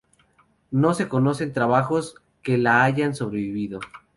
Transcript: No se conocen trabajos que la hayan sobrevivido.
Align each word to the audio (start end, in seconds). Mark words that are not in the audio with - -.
No 0.71 0.95
se 0.95 1.07
conocen 1.07 1.53
trabajos 1.53 2.15
que 2.41 2.57
la 2.57 2.83
hayan 2.83 3.13
sobrevivido. 3.13 3.79